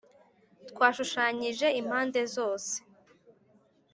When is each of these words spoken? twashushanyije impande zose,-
twashushanyije 0.69 1.67
impande 1.81 2.21
zose,- 2.35 2.73